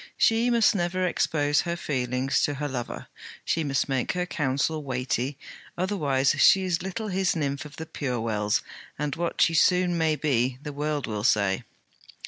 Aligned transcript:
She 0.17 0.49
must 0.49 0.73
never 0.73 1.05
expose 1.05 1.61
her 1.61 1.75
feelings 1.77 2.41
to 2.41 2.55
her 2.55 2.67
lover; 2.67 3.05
she 3.45 3.63
must 3.63 3.87
make 3.87 4.13
her 4.13 4.25
counsel 4.25 4.83
weighty 4.83 5.37
otherwise 5.77 6.31
she 6.39 6.63
is 6.63 6.81
little 6.81 7.09
his 7.09 7.35
nymph 7.35 7.65
of 7.65 7.75
the 7.75 7.85
pure 7.85 8.19
wells, 8.19 8.63
and 8.97 9.15
what 9.15 9.41
she 9.41 9.53
soon 9.53 9.95
may 9.99 10.15
be, 10.15 10.57
the 10.63 10.73
world 10.73 11.05
will 11.05 11.23
say. 11.23 11.65